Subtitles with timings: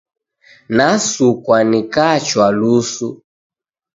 [0.75, 3.07] Nasukwa nikachwa lusu.